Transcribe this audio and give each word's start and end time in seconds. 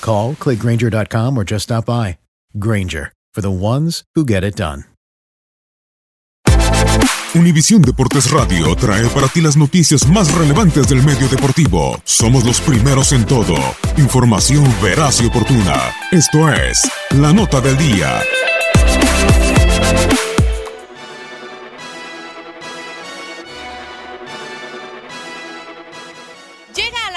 Call, 0.00 0.34
clickgranger.com, 0.34 1.36
or 1.38 1.44
just 1.44 1.64
stop 1.64 1.86
by. 1.86 2.18
Granger, 2.58 3.12
for 3.34 3.40
the 3.40 3.50
ones 3.50 4.04
who 4.14 4.24
get 4.24 4.44
it 4.44 4.56
done. 4.56 4.84
Univisión 7.34 7.82
Deportes 7.82 8.30
Radio 8.30 8.74
trae 8.74 9.06
para 9.08 9.28
ti 9.28 9.42
las 9.42 9.56
noticias 9.56 10.08
más 10.08 10.32
relevantes 10.32 10.88
del 10.88 11.02
medio 11.02 11.28
deportivo. 11.28 12.00
Somos 12.04 12.44
los 12.44 12.60
primeros 12.60 13.12
en 13.12 13.26
todo. 13.26 13.54
Información 13.98 14.64
veraz 14.82 15.20
y 15.20 15.26
oportuna. 15.26 15.76
Esto 16.10 16.50
es 16.50 16.90
La 17.10 17.32
Nota 17.34 17.60
del 17.60 17.76
Día. 17.76 18.22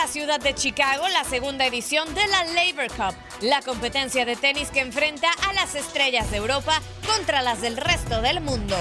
La 0.01 0.07
ciudad 0.07 0.39
de 0.39 0.55
Chicago 0.55 1.07
la 1.09 1.23
segunda 1.23 1.67
edición 1.67 2.11
de 2.15 2.25
la 2.25 2.43
Labor 2.43 2.87
Cup, 2.87 3.15
la 3.41 3.61
competencia 3.61 4.25
de 4.25 4.35
tenis 4.35 4.69
que 4.71 4.79
enfrenta 4.79 5.29
a 5.47 5.53
las 5.53 5.75
estrellas 5.75 6.31
de 6.31 6.37
Europa 6.37 6.81
contra 7.05 7.43
las 7.43 7.61
del 7.61 7.77
resto 7.77 8.19
del 8.19 8.41
mundo. 8.41 8.75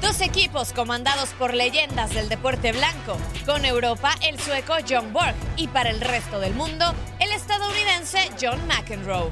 Dos 0.00 0.20
equipos 0.20 0.72
comandados 0.72 1.28
por 1.38 1.54
leyendas 1.54 2.12
del 2.12 2.28
deporte 2.28 2.72
blanco, 2.72 3.16
con 3.46 3.64
Europa 3.64 4.16
el 4.20 4.40
sueco 4.40 4.74
John 4.88 5.12
Borg 5.12 5.36
y 5.56 5.68
para 5.68 5.90
el 5.90 6.00
resto 6.00 6.40
del 6.40 6.54
mundo 6.54 6.92
el 7.20 7.30
estadounidense 7.30 8.28
John 8.40 8.66
McEnroe. 8.66 9.30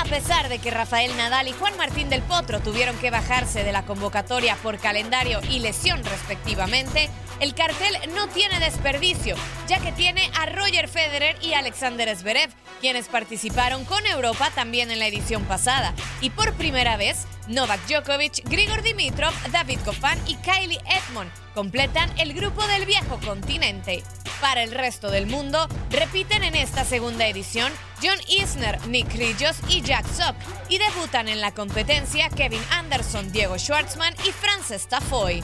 A 0.00 0.04
pesar 0.06 0.48
de 0.48 0.58
que 0.58 0.72
Rafael 0.72 1.16
Nadal 1.16 1.46
y 1.46 1.52
Juan 1.52 1.76
Martín 1.76 2.10
del 2.10 2.22
Potro 2.22 2.58
tuvieron 2.58 2.96
que 2.98 3.10
bajarse 3.10 3.62
de 3.62 3.70
la 3.70 3.84
convocatoria 3.84 4.56
por 4.56 4.78
calendario 4.78 5.40
y 5.48 5.60
lesión 5.60 6.02
respectivamente, 6.02 7.08
el 7.42 7.54
cartel 7.54 7.96
no 8.14 8.28
tiene 8.28 8.60
desperdicio, 8.60 9.34
ya 9.66 9.80
que 9.80 9.90
tiene 9.90 10.30
a 10.38 10.46
Roger 10.46 10.86
Federer 10.86 11.36
y 11.42 11.54
Alexander 11.54 12.16
Zverev, 12.16 12.50
quienes 12.80 13.08
participaron 13.08 13.84
con 13.84 14.06
Europa 14.06 14.52
también 14.54 14.92
en 14.92 15.00
la 15.00 15.08
edición 15.08 15.42
pasada. 15.46 15.92
Y 16.20 16.30
por 16.30 16.54
primera 16.54 16.96
vez, 16.96 17.26
Novak 17.48 17.84
Djokovic, 17.88 18.48
Grigor 18.48 18.82
Dimitrov, 18.82 19.34
David 19.50 19.80
Goffin 19.84 20.20
y 20.28 20.36
Kylie 20.36 20.78
Edmond 20.86 21.32
completan 21.52 22.08
el 22.16 22.32
grupo 22.32 22.64
del 22.68 22.86
viejo 22.86 23.18
continente. 23.18 24.04
Para 24.40 24.62
el 24.62 24.70
resto 24.70 25.10
del 25.10 25.26
mundo, 25.26 25.66
repiten 25.90 26.44
en 26.44 26.54
esta 26.54 26.84
segunda 26.84 27.26
edición 27.26 27.72
John 28.00 28.18
Isner, 28.28 28.86
Nick 28.86 29.08
Kyrgios 29.08 29.56
y 29.68 29.82
Jack 29.82 30.06
Sock, 30.06 30.36
y 30.68 30.78
debutan 30.78 31.28
en 31.28 31.40
la 31.40 31.52
competencia 31.52 32.28
Kevin 32.28 32.62
Anderson, 32.70 33.32
Diego 33.32 33.58
Schwartzman 33.58 34.14
y 34.24 34.30
Frances 34.30 34.86
Tafoy. 34.86 35.42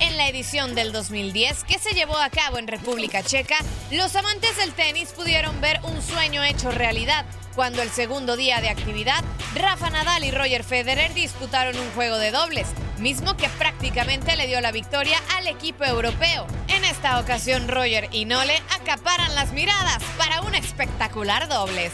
En 0.00 0.16
la 0.16 0.28
edición 0.28 0.74
del 0.74 0.92
2010, 0.92 1.64
que 1.64 1.78
se 1.78 1.94
llevó 1.94 2.16
a 2.16 2.30
cabo 2.30 2.58
en 2.58 2.66
República 2.66 3.22
Checa, 3.22 3.56
los 3.90 4.14
amantes 4.16 4.56
del 4.56 4.72
tenis 4.72 5.12
pudieron 5.12 5.60
ver 5.60 5.80
un 5.84 6.02
sueño 6.02 6.42
hecho 6.42 6.70
realidad 6.70 7.24
cuando 7.54 7.82
el 7.82 7.90
segundo 7.90 8.36
día 8.36 8.60
de 8.60 8.68
actividad, 8.68 9.22
Rafa 9.54 9.90
Nadal 9.90 10.24
y 10.24 10.30
Roger 10.30 10.64
Federer 10.64 11.14
disputaron 11.14 11.78
un 11.78 11.90
juego 11.92 12.18
de 12.18 12.32
dobles, 12.32 12.66
mismo 12.98 13.36
que 13.36 13.48
prácticamente 13.50 14.36
le 14.36 14.48
dio 14.48 14.60
la 14.60 14.72
victoria 14.72 15.18
al 15.36 15.46
equipo 15.46 15.84
europeo. 15.84 16.46
En 16.68 16.84
esta 16.84 17.20
ocasión, 17.20 17.68
Roger 17.68 18.08
y 18.10 18.24
Nole 18.24 18.60
acaparan 18.74 19.34
las 19.34 19.52
miradas 19.52 20.02
para 20.18 20.40
un 20.40 20.54
espectacular 20.54 21.48
dobles. 21.48 21.92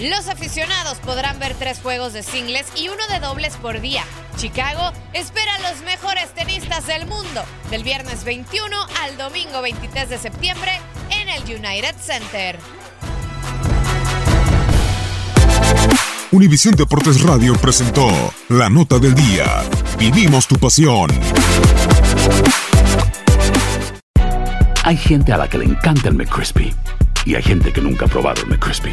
Los 0.00 0.26
aficionados 0.28 0.98
podrán 0.98 1.38
ver 1.38 1.54
tres 1.54 1.78
juegos 1.80 2.12
de 2.12 2.24
singles 2.24 2.66
y 2.76 2.88
uno 2.88 3.06
de 3.08 3.20
dobles 3.20 3.56
por 3.56 3.80
día. 3.80 4.02
Chicago 4.36 4.92
espera 5.12 5.54
a 5.54 5.70
los 5.70 5.82
mejores 5.82 6.34
tenistas 6.34 6.88
del 6.88 7.06
mundo 7.06 7.44
del 7.70 7.84
viernes 7.84 8.24
21 8.24 8.76
al 9.02 9.16
domingo 9.16 9.62
23 9.62 10.08
de 10.08 10.18
septiembre 10.18 10.72
en 11.10 11.28
el 11.28 11.42
United 11.44 11.94
Center. 12.00 12.58
Univisión 16.32 16.74
Deportes 16.74 17.22
Radio 17.22 17.54
presentó 17.54 18.08
La 18.48 18.68
Nota 18.68 18.98
del 18.98 19.14
Día. 19.14 19.62
Vivimos 19.96 20.48
tu 20.48 20.56
pasión. 20.56 21.08
Hay 24.82 24.96
gente 24.96 25.32
a 25.32 25.36
la 25.36 25.48
que 25.48 25.58
le 25.58 25.66
encanta 25.66 26.08
el 26.08 26.16
McCrispy 26.16 26.74
y 27.24 27.36
hay 27.36 27.42
gente 27.44 27.72
que 27.72 27.80
nunca 27.80 28.06
ha 28.06 28.08
probado 28.08 28.42
el 28.42 28.48
McCrispy. 28.48 28.92